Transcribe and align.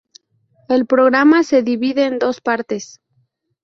El 0.67 0.87
programa 0.87 1.43
se 1.43 1.61
divide 1.61 2.05
en 2.07 2.17
dos 2.17 2.41
partes. 2.41 2.99